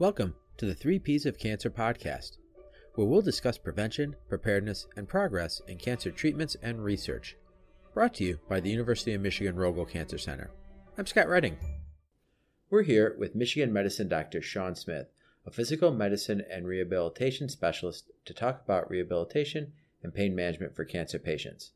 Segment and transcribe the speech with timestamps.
[0.00, 2.36] Welcome to the Three Ps of Cancer podcast,
[2.94, 7.36] where we'll discuss prevention, preparedness, and progress in cancer treatments and research.
[7.94, 10.52] Brought to you by the University of Michigan Rogel Cancer Center.
[10.96, 11.56] I'm Scott Redding.
[12.70, 14.40] We're here with Michigan Medicine Dr.
[14.40, 15.08] Sean Smith,
[15.44, 19.72] a physical medicine and rehabilitation specialist, to talk about rehabilitation
[20.04, 21.72] and pain management for cancer patients.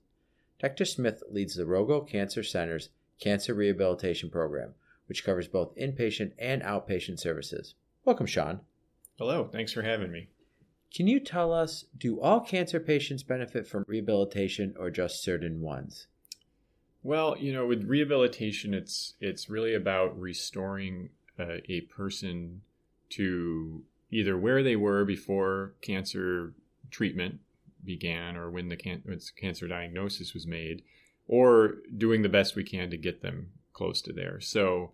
[0.60, 0.84] Dr.
[0.84, 4.74] Smith leads the Rogel Cancer Center's Cancer Rehabilitation Program,
[5.06, 7.74] which covers both inpatient and outpatient services.
[8.04, 8.60] Welcome, Sean.
[9.16, 10.28] Hello, thanks for having me.
[10.92, 16.08] Can you tell us do all cancer patients benefit from rehabilitation or just certain ones?
[17.04, 22.62] Well, you know, with rehabilitation, it's it's really about restoring uh, a person
[23.10, 26.54] to either where they were before cancer
[26.90, 27.40] treatment
[27.84, 30.82] began or when the can- when cancer diagnosis was made,
[31.26, 34.40] or doing the best we can to get them close to there.
[34.40, 34.92] So,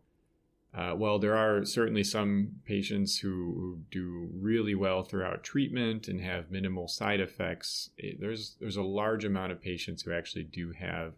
[0.75, 6.21] uh, well, there are certainly some patients who, who, do really well throughout treatment and
[6.21, 7.91] have minimal side effects.
[7.97, 11.15] It, there's there's a large amount of patients who actually do have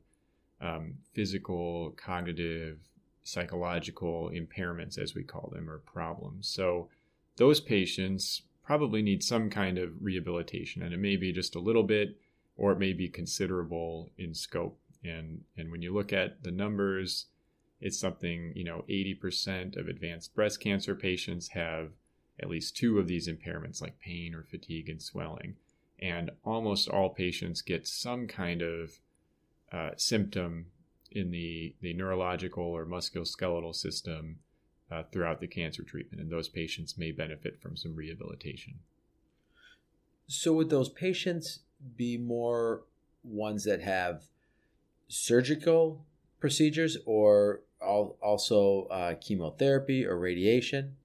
[0.60, 2.78] um, physical, cognitive,
[3.24, 6.46] psychological impairments, as we call them, or problems.
[6.46, 6.88] So
[7.36, 11.82] those patients probably need some kind of rehabilitation, and it may be just a little
[11.82, 12.16] bit,
[12.56, 14.78] or it may be considerable in scope.
[15.02, 17.26] And and when you look at the numbers,
[17.80, 21.90] it's something you know, 80% of advanced breast cancer patients have
[22.38, 25.56] at least two of these impairments, like pain or fatigue and swelling,
[26.00, 28.98] and almost all patients get some kind of
[29.72, 30.66] uh, symptom
[31.10, 34.38] in the, the neurological or musculoskeletal system
[34.90, 38.74] uh, throughout the cancer treatment, and those patients may benefit from some rehabilitation.
[40.26, 41.60] So, would those patients
[41.96, 42.82] be more
[43.22, 44.24] ones that have
[45.08, 46.04] surgical
[46.40, 50.96] procedures or also uh, chemotherapy or radiation?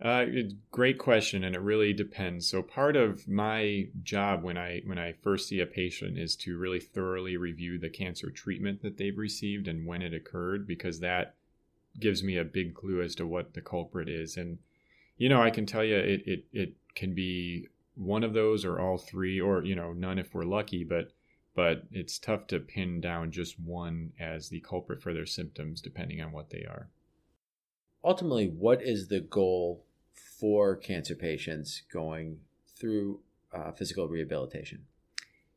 [0.00, 0.24] Uh,
[0.72, 2.48] great question, and it really depends.
[2.48, 6.58] So part of my job when I when I first see a patient is to
[6.58, 11.36] really thoroughly review the cancer treatment that they've received and when it occurred, because that
[12.00, 14.36] gives me a big clue as to what the culprit is.
[14.36, 14.58] And
[15.18, 18.80] you know, I can tell you it it it can be one of those or
[18.80, 20.82] all three, or you know, none if we're lucky.
[20.82, 21.12] But
[21.54, 26.20] but it's tough to pin down just one as the culprit for their symptoms, depending
[26.20, 26.88] on what they are.
[28.04, 32.40] Ultimately, what is the goal for cancer patients going
[32.76, 33.20] through
[33.52, 34.86] uh, physical rehabilitation?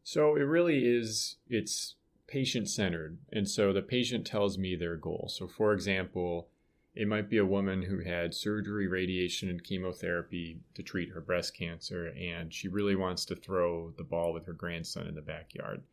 [0.04, 1.96] So it really is, it's
[2.28, 3.18] patient centered.
[3.32, 5.32] And so the patient tells me their goal.
[5.34, 6.50] So, for example,
[6.96, 11.56] it might be a woman who had surgery, radiation, and chemotherapy to treat her breast
[11.56, 15.84] cancer, and she really wants to throw the ball with her grandson in the backyard.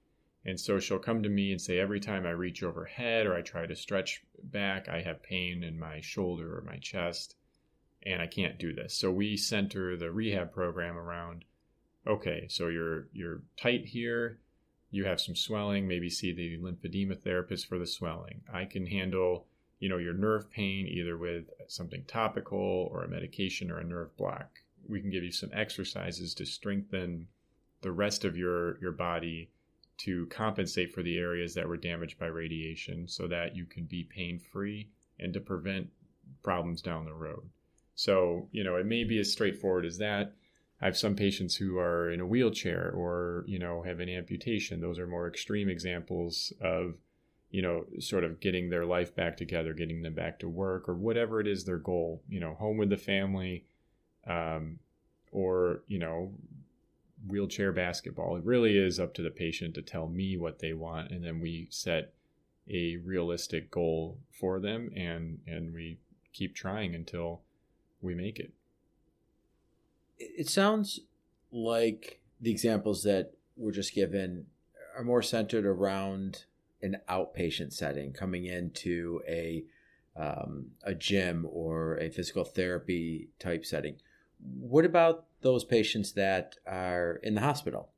[0.44, 3.42] And so she'll come to me and say, every time I reach overhead or I
[3.42, 7.36] try to stretch back, I have pain in my shoulder or my chest
[8.04, 8.94] and I can't do this.
[8.94, 11.44] So we center the rehab program around
[12.06, 14.38] okay, so you're you're tight here,
[14.90, 18.42] you have some swelling, maybe see the lymphedema therapist for the swelling.
[18.52, 19.46] I can handle,
[19.82, 24.16] you know, your nerve pain either with something topical or a medication or a nerve
[24.16, 24.60] block.
[24.88, 27.26] We can give you some exercises to strengthen
[27.80, 29.50] the rest of your your body
[29.98, 34.04] to compensate for the areas that were damaged by radiation so that you can be
[34.04, 34.88] pain free
[35.18, 35.88] and to prevent
[36.44, 37.42] problems down the road.
[37.96, 40.32] So, you know, it may be as straightforward as that.
[40.80, 44.80] I have some patients who are in a wheelchair or, you know, have an amputation.
[44.80, 46.94] Those are more extreme examples of,
[47.52, 50.94] you know, sort of getting their life back together, getting them back to work or
[50.94, 53.66] whatever it is their goal, you know, home with the family,
[54.26, 54.78] um,
[55.30, 56.32] or, you know,
[57.28, 58.36] wheelchair basketball.
[58.36, 61.10] It really is up to the patient to tell me what they want.
[61.10, 62.14] And then we set
[62.70, 65.98] a realistic goal for them and, and we
[66.32, 67.42] keep trying until
[68.00, 68.52] we make it.
[70.18, 71.00] It sounds
[71.50, 74.46] like the examples that were just given
[74.96, 76.44] are more centered around
[76.82, 79.64] an outpatient setting, coming into a
[80.14, 83.96] um, a gym or a physical therapy type setting.
[84.38, 87.90] What about those patients that are in the hospital?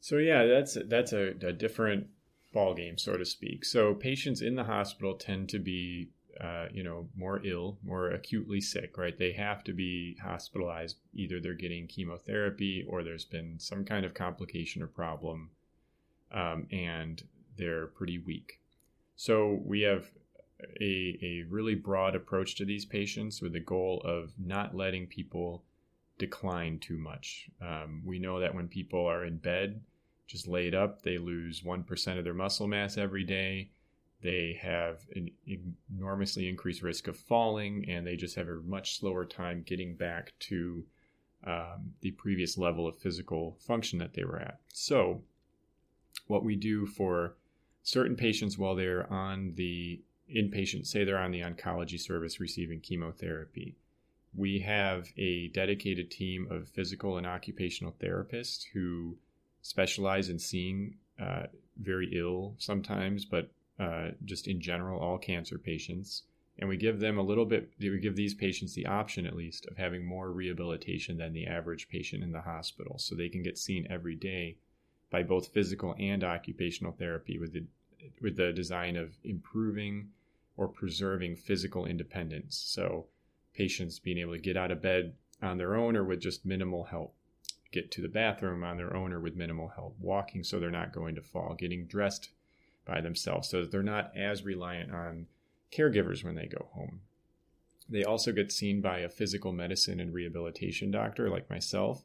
[0.00, 2.08] So yeah, that's that's a, a different
[2.52, 3.64] ball game, so to speak.
[3.64, 6.10] So patients in the hospital tend to be
[6.40, 9.16] uh, you know, more ill, more acutely sick, right?
[9.16, 10.96] They have to be hospitalized.
[11.14, 15.50] Either they're getting chemotherapy or there's been some kind of complication or problem,
[16.32, 17.22] um, and
[17.56, 18.60] they're pretty weak.
[19.16, 20.10] So we have
[20.80, 25.64] a, a really broad approach to these patients with the goal of not letting people
[26.18, 27.48] decline too much.
[27.60, 29.80] Um, we know that when people are in bed,
[30.26, 33.70] just laid up, they lose 1% of their muscle mass every day
[34.24, 35.30] they have an
[35.94, 40.32] enormously increased risk of falling, and they just have a much slower time getting back
[40.40, 40.86] to
[41.46, 44.60] um, the previous level of physical function that they were at.
[44.72, 45.20] So,
[46.26, 47.34] what we do for
[47.84, 50.00] certain patients while they're on the
[50.34, 53.76] inpatient, say they're on the oncology service receiving chemotherapy,
[54.34, 59.16] we have a dedicated team of physical and occupational therapists who
[59.62, 61.44] specialize in seeing uh,
[61.76, 66.22] very ill sometimes, but uh, just in general, all cancer patients.
[66.58, 69.66] And we give them a little bit, we give these patients the option at least
[69.66, 72.98] of having more rehabilitation than the average patient in the hospital.
[72.98, 74.56] So they can get seen every day
[75.14, 77.62] by both physical and occupational therapy with the,
[78.20, 80.08] with the design of improving
[80.56, 82.60] or preserving physical independence.
[82.66, 83.06] So
[83.54, 86.82] patients being able to get out of bed on their own or with just minimal
[86.82, 87.14] help,
[87.70, 90.92] get to the bathroom on their own or with minimal help, walking so they're not
[90.92, 92.30] going to fall, getting dressed
[92.84, 95.26] by themselves so that they're not as reliant on
[95.70, 97.02] caregivers when they go home.
[97.88, 102.02] They also get seen by a physical medicine and rehabilitation doctor like myself,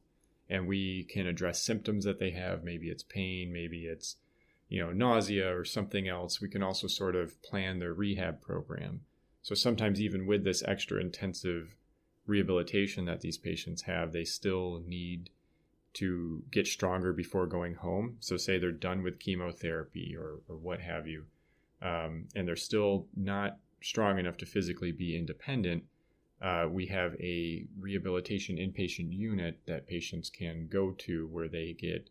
[0.50, 2.64] and we can address symptoms that they have.
[2.64, 4.16] Maybe it's pain, maybe it's
[4.68, 6.42] you know nausea or something else.
[6.42, 9.02] We can also sort of plan their rehab program.
[9.42, 11.76] So sometimes even with this extra intensive
[12.28, 15.30] rehabilitation that these patients have, they still need
[15.94, 18.18] to get stronger before going home.
[18.20, 21.26] So, say they're done with chemotherapy or, or what have you,
[21.82, 25.84] um, and they're still not strong enough to physically be independent.
[26.42, 32.10] Uh, we have a rehabilitation inpatient unit that patients can go to where they get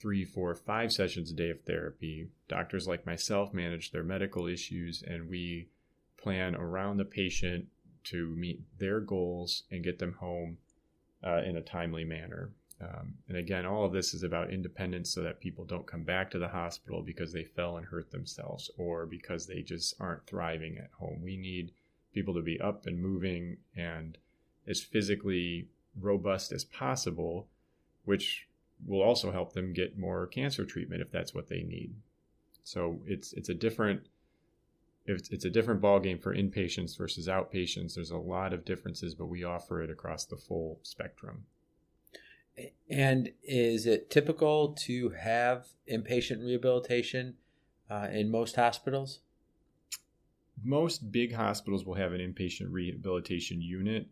[0.00, 2.28] three, four, five sessions a day of therapy.
[2.48, 5.68] Doctors like myself manage their medical issues, and we
[6.16, 7.66] plan around the patient
[8.04, 10.56] to meet their goals and get them home
[11.24, 12.50] uh, in a timely manner.
[12.80, 16.30] Um, and again, all of this is about independence so that people don't come back
[16.32, 20.78] to the hospital because they fell and hurt themselves or because they just aren't thriving
[20.78, 21.20] at home.
[21.22, 21.72] We need
[22.12, 24.18] people to be up and moving and
[24.66, 25.68] as physically
[26.00, 27.48] robust as possible,
[28.04, 28.48] which
[28.86, 31.94] will also help them get more cancer treatment if that's what they need.
[32.64, 34.06] So it's it's a different
[35.04, 37.94] it's, it's a different ballgame for inpatients versus outpatients.
[37.94, 41.44] There's a lot of differences, but we offer it across the full spectrum.
[42.88, 47.34] And is it typical to have inpatient rehabilitation
[47.90, 49.20] uh, in most hospitals?
[50.64, 54.06] Most big hospitals will have an inpatient rehabilitation unit.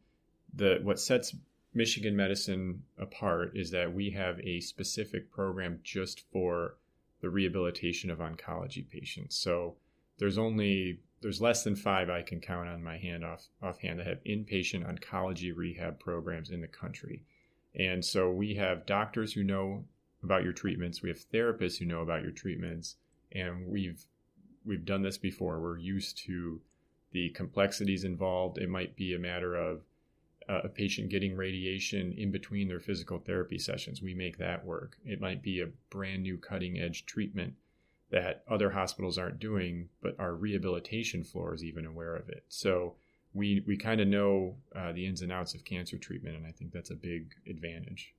[0.55, 1.35] The what sets
[1.73, 6.75] Michigan Medicine apart is that we have a specific program just for
[7.21, 9.37] the rehabilitation of oncology patients.
[9.37, 9.77] So
[10.19, 14.07] there's only there's less than five I can count on my hand off offhand that
[14.07, 17.23] have inpatient oncology rehab programs in the country.
[17.75, 19.85] And so we have doctors who know
[20.23, 22.97] about your treatments, we have therapists who know about your treatments,
[23.33, 24.05] and we've
[24.71, 25.59] we've done this before.
[25.61, 26.61] We're used to
[27.11, 28.57] the complexities involved.
[28.57, 29.81] It might be a matter of
[30.49, 34.01] uh, a patient getting radiation in between their physical therapy sessions.
[34.01, 34.97] We make that work.
[35.05, 37.55] It might be a brand new cutting edge treatment
[38.11, 42.45] that other hospitals aren't doing, but our rehabilitation floor is even aware of it.
[42.49, 42.95] So
[43.35, 46.53] we we kind of know uh, the ins and outs of cancer treatment, and I
[46.53, 48.15] think that's a big advantage.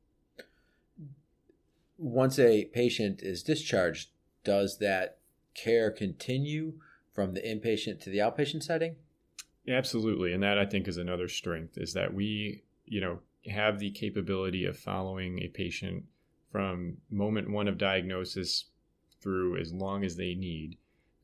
[1.98, 4.10] Once a patient is discharged,
[4.44, 5.21] does that
[5.54, 6.74] care continue
[7.14, 8.96] from the inpatient to the outpatient setting?
[9.68, 13.92] Absolutely, and that I think is another strength is that we, you know, have the
[13.92, 16.06] capability of following a patient
[16.52, 18.66] from moment one of diagnosis
[19.22, 20.78] through as long as they need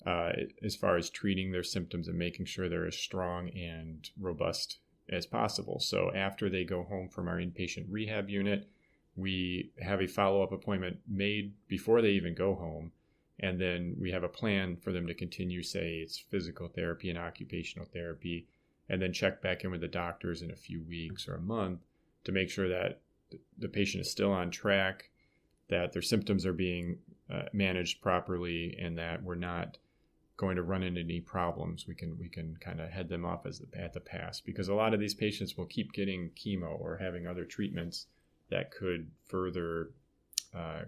[0.06, 0.32] uh,
[0.64, 4.78] as far as treating their symptoms and making sure they're as strong and robust
[5.10, 5.80] as possible.
[5.80, 8.70] So after they go home from our inpatient rehab unit,
[9.16, 12.92] we have a follow up appointment made before they even go home.
[13.40, 17.20] And then we have a plan for them to continue, say, it's physical therapy and
[17.20, 18.48] occupational therapy,
[18.90, 21.82] and then check back in with the doctors in a few weeks or a month
[22.24, 23.02] to make sure that
[23.58, 25.10] the patient is still on track,
[25.70, 26.98] that their symptoms are being
[27.32, 29.78] uh, managed properly, and that we're not
[30.38, 33.46] going to run into any problems, we can we can kind of head them off
[33.46, 34.40] as the, at the pass.
[34.40, 38.06] Because a lot of these patients will keep getting chemo or having other treatments
[38.50, 39.90] that could further,
[40.56, 40.82] uh,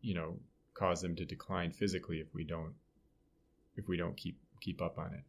[0.00, 0.38] you know,
[0.80, 2.72] cause them to decline physically if we don't
[3.76, 5.24] if we don't keep keep up on it.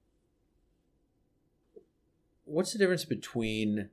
[2.45, 3.89] What's the difference between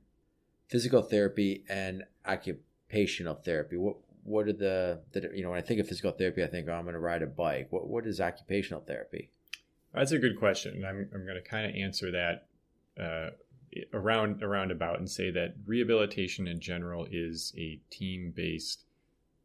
[0.67, 3.75] physical therapy and occupational therapy?
[3.75, 6.67] What what are the, the you know when I think of physical therapy, I think
[6.69, 7.67] oh, I'm going to ride a bike.
[7.71, 9.29] What what is occupational therapy?
[9.93, 10.85] That's a good question.
[10.85, 12.47] I'm, I'm going to kind of answer that
[13.01, 13.31] uh,
[13.93, 18.85] around around about and say that rehabilitation in general is a team based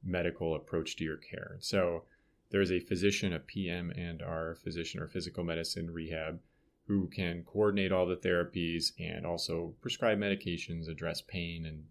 [0.05, 1.57] medical approach to your care.
[1.61, 2.05] So
[2.51, 6.41] there's a physician, a PM&R physician or physical medicine rehab
[6.87, 11.85] who can coordinate all the therapies and also prescribe medications, address pain, and,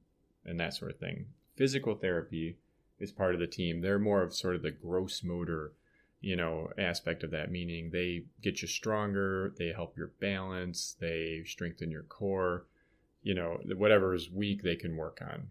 [0.46, 1.26] and that sort of thing.
[1.56, 2.58] Physical therapy
[3.00, 3.82] is part of the team.
[3.82, 5.74] They're more of sort of the gross motor,
[6.22, 11.44] you know, aspect of that, meaning they get you stronger, they help your balance, they
[11.46, 12.66] strengthen your core,
[13.24, 15.48] you know, whatever is weak, they can work on.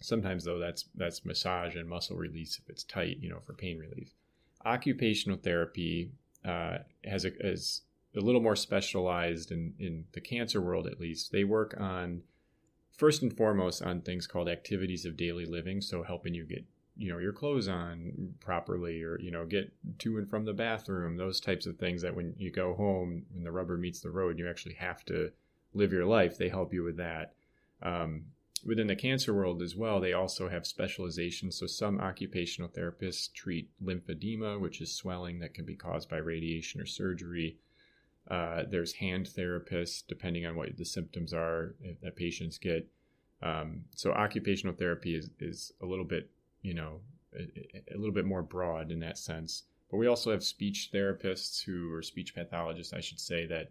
[0.00, 3.78] Sometimes though, that's that's massage and muscle release if it's tight, you know, for pain
[3.78, 4.14] relief.
[4.64, 6.10] Occupational therapy
[6.44, 7.82] uh, has a, is
[8.16, 11.32] a little more specialized in in the cancer world, at least.
[11.32, 12.22] They work on
[12.92, 16.64] first and foremost on things called activities of daily living, so helping you get
[16.96, 21.16] you know your clothes on properly or you know get to and from the bathroom
[21.16, 24.38] those types of things that when you go home when the rubber meets the road
[24.38, 25.30] you actually have to
[25.74, 27.34] live your life they help you with that
[27.82, 28.24] um,
[28.66, 31.52] within the cancer world as well, they also have specialization.
[31.52, 36.80] So some occupational therapists treat lymphedema, which is swelling that can be caused by radiation
[36.80, 37.58] or surgery.
[38.28, 42.88] Uh, there's hand therapists, depending on what the symptoms are that patients get.
[43.42, 46.28] Um, so occupational therapy is, is a little bit,
[46.62, 47.00] you know,
[47.34, 49.64] a, a, little bit more broad in that sense.
[49.90, 53.70] But we also have speech therapists who, or speech pathologists, I should say, that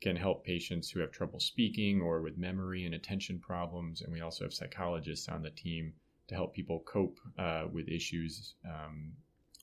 [0.00, 4.00] can help patients who have trouble speaking or with memory and attention problems.
[4.00, 5.92] And we also have psychologists on the team
[6.28, 9.12] to help people cope uh, with issues um,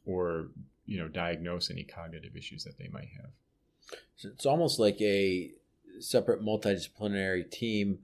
[0.06, 0.50] or
[0.86, 3.32] you know diagnose any cognitive issues that they might have.
[4.15, 5.51] So it's almost like a
[6.00, 8.00] separate multidisciplinary team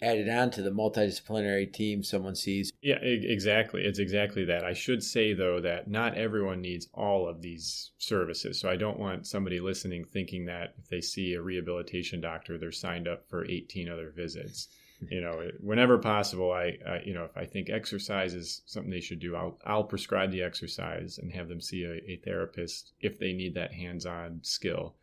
[0.00, 2.72] added on to the multidisciplinary team someone sees.
[2.80, 3.82] Yeah, exactly.
[3.82, 4.64] It's exactly that.
[4.64, 8.60] I should say, though, that not everyone needs all of these services.
[8.60, 12.72] So I don't want somebody listening thinking that if they see a rehabilitation doctor, they're
[12.72, 14.68] signed up for 18 other visits.
[15.00, 18.98] You know, whenever possible, I, I you know, if I think exercise is something they
[18.98, 23.16] should do, I'll, I'll prescribe the exercise and have them see a, a therapist if
[23.16, 24.96] they need that hands on skill.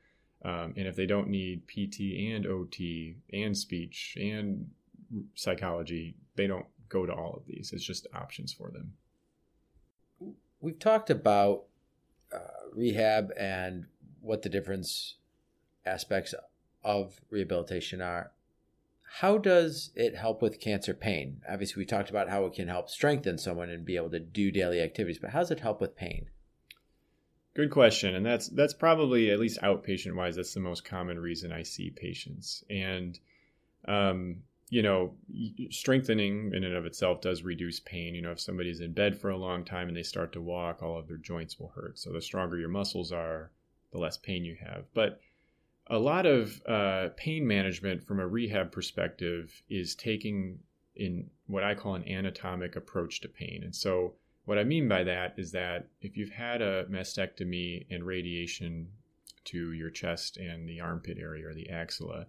[0.44, 4.70] Um, and if they don't need PT and OT and speech and
[5.36, 7.72] psychology, they don't go to all of these.
[7.74, 8.94] It's just options for them.
[10.62, 11.66] We've talked about
[12.34, 13.86] uh, rehab and
[14.22, 15.16] what the difference
[15.86, 16.34] aspects
[16.84, 18.32] of rehabilitation are.
[19.20, 21.42] How does it help with cancer pain?
[21.50, 24.52] Obviously, we talked about how it can help strengthen someone and be able to do
[24.52, 26.28] daily activities, but how does it help with pain?
[27.56, 30.36] Good question, and that's that's probably at least outpatient wise.
[30.36, 33.18] That's the most common reason I see patients, and
[33.88, 34.38] um,
[34.70, 35.14] you know,
[35.70, 38.16] strengthening in and of itself does reduce pain.
[38.16, 40.82] You know, if somebody's in bed for a long time and they start to walk,
[40.82, 42.00] all of their joints will hurt.
[42.00, 43.52] So the stronger your muscles are,
[43.92, 44.86] the less pain you have.
[44.94, 45.20] But
[45.88, 50.60] a lot of uh, pain management from a rehab perspective is taking
[50.96, 53.62] in what I call an anatomic approach to pain.
[53.64, 54.14] And so
[54.46, 58.88] what I mean by that is that if you've had a mastectomy and radiation
[59.46, 62.26] to your chest and the armpit area or the axilla,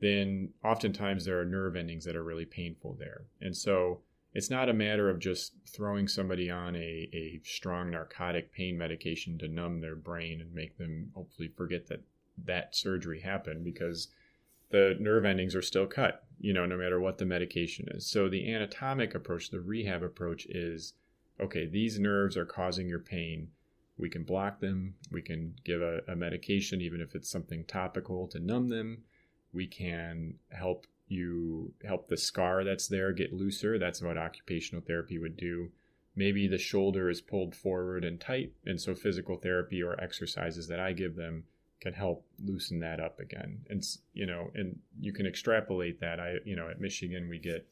[0.00, 3.24] then oftentimes there are nerve endings that are really painful there.
[3.40, 4.00] And so
[4.32, 9.38] it's not a matter of just throwing somebody on a, a strong narcotic pain medication
[9.38, 12.02] to numb their brain and make them hopefully forget that
[12.44, 14.08] that surgery happened because
[14.70, 18.06] the nerve endings are still cut, you know, no matter what the medication is.
[18.06, 20.94] So the anatomic approach, the rehab approach is
[21.40, 23.48] okay, these nerves are causing your pain.
[23.98, 24.94] We can block them.
[25.10, 29.02] We can give a, a medication, even if it's something topical, to numb them
[29.52, 33.78] we can help you help the scar that's there get looser.
[33.78, 35.70] That's what occupational therapy would do.
[36.14, 40.80] Maybe the shoulder is pulled forward and tight, and so physical therapy or exercises that
[40.80, 41.44] I give them
[41.80, 43.60] can help loosen that up again.
[43.68, 46.20] And you know, and you can extrapolate that.
[46.20, 47.66] I you know at Michigan we get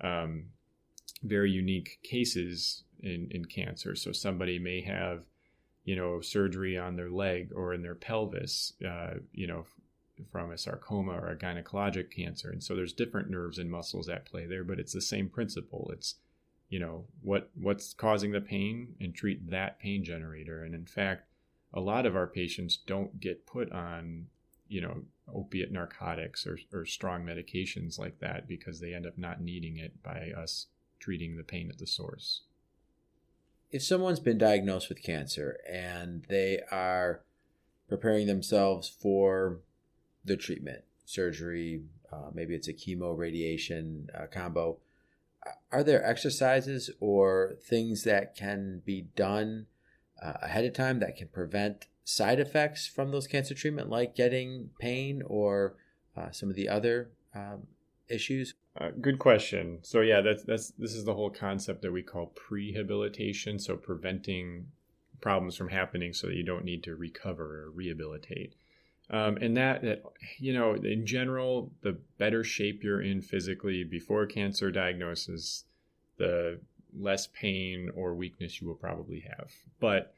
[0.00, 0.46] um,
[1.22, 3.94] very unique cases in in cancer.
[3.94, 5.24] So somebody may have
[5.84, 8.72] you know surgery on their leg or in their pelvis.
[8.86, 9.66] Uh, you know
[10.30, 12.50] from a sarcoma or a gynecologic cancer.
[12.50, 15.90] And so there's different nerves and muscles at play there, but it's the same principle.
[15.92, 16.16] It's,
[16.68, 20.62] you know, what what's causing the pain and treat that pain generator.
[20.62, 21.26] And in fact,
[21.72, 24.26] a lot of our patients don't get put on,
[24.68, 25.02] you know,
[25.32, 30.02] opiate narcotics or, or strong medications like that because they end up not needing it
[30.02, 30.66] by us
[31.00, 32.42] treating the pain at the source.
[33.70, 37.22] If someone's been diagnosed with cancer and they are
[37.88, 39.58] preparing themselves for
[40.24, 44.78] the treatment, surgery, uh, maybe it's a chemo radiation uh, combo.
[45.70, 49.66] Are there exercises or things that can be done
[50.22, 54.70] uh, ahead of time that can prevent side effects from those cancer treatment, like getting
[54.78, 55.74] pain or
[56.16, 57.66] uh, some of the other um,
[58.08, 58.54] issues?
[58.78, 59.78] Uh, good question.
[59.82, 63.60] So yeah, that's that's this is the whole concept that we call prehabilitation.
[63.60, 64.66] So preventing
[65.20, 68.54] problems from happening so that you don't need to recover or rehabilitate.
[69.10, 70.02] Um, and that, that,
[70.38, 75.64] you know, in general, the better shape you're in physically before cancer diagnosis,
[76.16, 76.58] the
[76.98, 79.50] less pain or weakness you will probably have.
[79.78, 80.14] But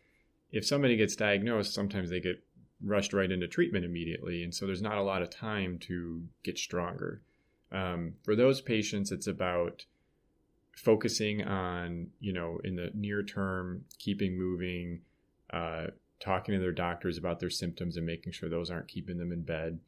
[0.53, 2.43] if somebody gets diagnosed, sometimes they get
[2.83, 4.45] rushed right into treatment immediately.
[4.45, 7.23] And so there's not a lot of time to get stronger.
[7.73, 9.85] Um, for those patients, it's about
[10.77, 15.01] focusing on, you know, in the near term, keeping moving,
[15.53, 15.87] uh,
[16.21, 19.43] talking to their doctors about their symptoms and making sure those aren't keeping them in
[19.43, 19.79] bed.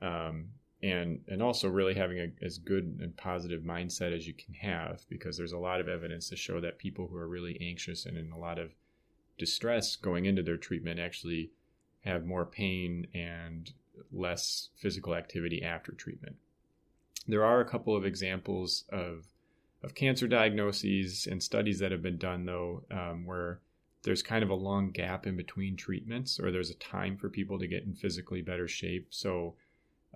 [0.00, 0.48] Um,
[0.82, 5.04] and and also really having a, as good and positive mindset as you can have
[5.08, 8.16] because there's a lot of evidence to show that people who are really anxious and
[8.16, 8.72] in a lot of
[9.38, 11.50] distress going into their treatment actually
[12.00, 13.72] have more pain and
[14.12, 16.36] less physical activity after treatment.
[17.26, 19.24] There are a couple of examples of
[19.82, 23.60] of cancer diagnoses and studies that have been done though um, where
[24.06, 27.58] there's kind of a long gap in between treatments or there's a time for people
[27.58, 29.54] to get in physically better shape so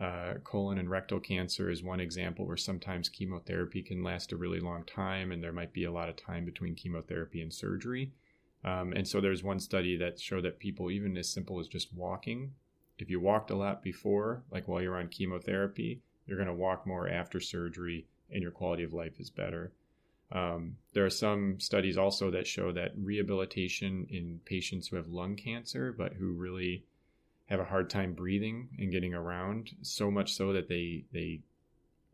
[0.01, 4.61] uh, colon and rectal cancer is one example where sometimes chemotherapy can last a really
[4.61, 8.11] long time and there might be a lot of time between chemotherapy and surgery
[8.65, 11.93] um, and so there's one study that showed that people even as simple as just
[11.93, 12.53] walking
[12.99, 16.87] if you walked a lot before like while you're on chemotherapy you're going to walk
[16.87, 19.73] more after surgery and your quality of life is better.
[20.33, 25.37] Um, there are some studies also that show that rehabilitation in patients who have lung
[25.37, 26.85] cancer, but who really
[27.47, 31.41] have a hard time breathing and getting around, so much so that they they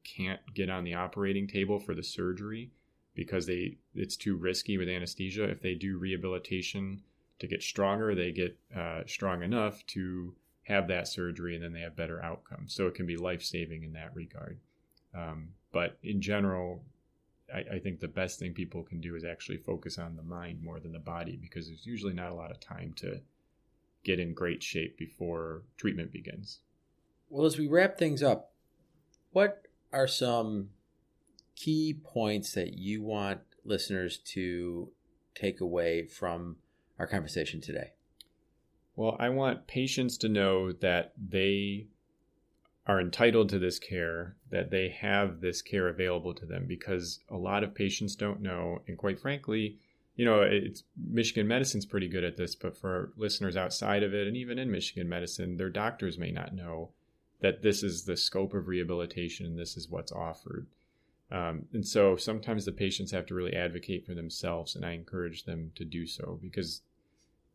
[0.03, 2.71] can't get on the operating table for the surgery
[3.15, 5.45] because they it's too risky with anesthesia.
[5.45, 7.03] If they do rehabilitation
[7.39, 11.81] to get stronger, they get uh, strong enough to have that surgery, and then they
[11.81, 12.75] have better outcomes.
[12.75, 14.59] So it can be life saving in that regard.
[15.15, 16.83] Um, but in general,
[17.53, 20.63] I, I, think the best thing people can do is actually focus on the mind
[20.63, 23.21] more than the body because there's usually not a lot of time to
[24.05, 26.61] get in great shape before treatment begins.
[27.29, 28.53] Well, as we wrap things up,
[29.33, 29.63] what
[29.93, 30.71] are some
[31.57, 34.91] key points that you want listeners to
[35.35, 36.57] take away from
[36.99, 37.93] our conversation today?
[38.95, 41.89] Well, I want patients to know that they
[42.87, 47.37] are entitled to this care, that they have this care available to them because a
[47.37, 48.81] lot of patients don't know.
[48.87, 49.79] And quite frankly,
[50.15, 54.27] you know, it's Michigan medicine's pretty good at this, but for listeners outside of it,
[54.27, 56.91] and even in Michigan medicine, their doctors may not know
[57.41, 60.67] that this is the scope of rehabilitation and this is what's offered.
[61.31, 65.45] Um, and so sometimes the patients have to really advocate for themselves, and I encourage
[65.45, 66.83] them to do so because,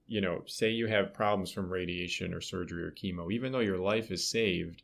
[0.07, 3.77] you know, say you have problems from radiation or surgery or chemo, even though your
[3.77, 4.83] life is saved,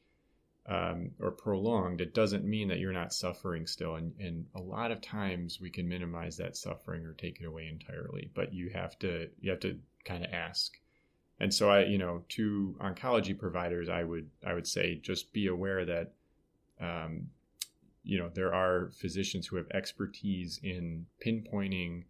[0.67, 3.95] um, or prolonged, it doesn't mean that you're not suffering still.
[3.95, 7.67] And, and a lot of times we can minimize that suffering or take it away
[7.67, 8.29] entirely.
[8.33, 10.73] But you have to you have to kind of ask.
[11.39, 15.47] And so I, you know, to oncology providers, I would I would say just be
[15.47, 16.11] aware that,
[16.81, 17.29] um,
[18.03, 22.03] you know, there are physicians who have expertise in pinpointing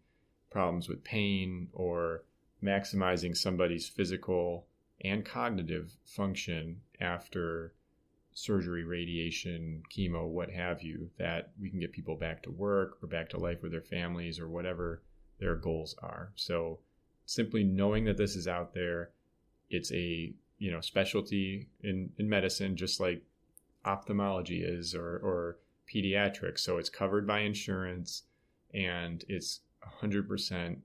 [0.50, 2.24] problems with pain or
[2.62, 4.66] maximizing somebody's physical
[5.04, 7.72] and cognitive function after
[8.38, 13.08] surgery, radiation, chemo, what have you, that we can get people back to work or
[13.08, 15.02] back to life with their families or whatever
[15.40, 16.30] their goals are.
[16.36, 16.78] So
[17.26, 19.10] simply knowing that this is out there,
[19.70, 23.22] it's a you know specialty in, in medicine, just like
[23.84, 25.56] ophthalmology is or, or
[25.92, 26.60] pediatrics.
[26.60, 28.22] So it's covered by insurance
[28.72, 29.60] and it's
[30.00, 30.76] 100%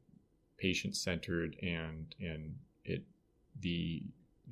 [0.57, 3.03] patient centered and and it
[3.61, 4.01] the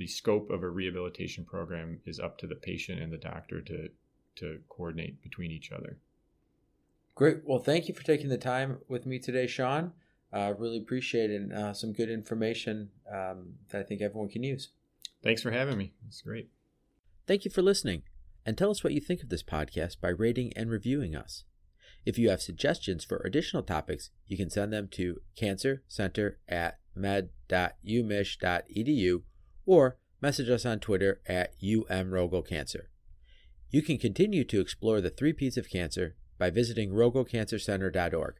[0.02, 3.88] the scope of a rehabilitation program is up to the patient and the doctor to
[4.36, 6.00] to coordinate between each other.
[7.14, 7.42] Great.
[7.46, 9.92] Well, thank you for taking the time with me today, Sean.
[10.34, 14.42] Uh, really appreciate it and uh, some good information um, that I think everyone can
[14.42, 14.70] use.
[15.22, 15.94] Thanks for having me.
[16.08, 16.50] It's great.
[17.28, 18.02] Thank you for listening.
[18.44, 21.44] And tell us what you think of this podcast by rating and reviewing us.
[22.08, 29.22] If you have suggestions for additional topics, you can send them to cancercenter at med.umich.edu
[29.66, 31.54] or message us on Twitter at
[31.90, 32.84] umrogelcancer.
[33.70, 38.36] You can continue to explore the three P's of cancer by visiting rogelcancercenter.org.